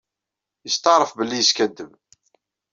[0.65, 1.91] Yetseɛref belli yeskaddeb.